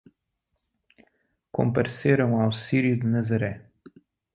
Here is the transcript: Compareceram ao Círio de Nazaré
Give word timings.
Compareceram 1.51 2.33
ao 2.41 2.51
Círio 2.51 2.97
de 2.99 3.05
Nazaré 3.05 3.61